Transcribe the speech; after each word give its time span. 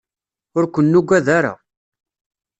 Ur 0.57 0.65
ken-nuggad 0.73 1.27
ara. 1.37 1.53